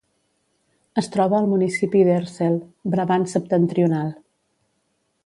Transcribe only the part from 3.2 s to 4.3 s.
Septentrional.